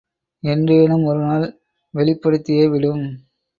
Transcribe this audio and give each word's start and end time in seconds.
என்றேனும் 0.43 1.03
ஒருநாள் 1.03 1.45
வெளிப்படுத்தியே 1.93 2.67
விடும். 2.67 3.05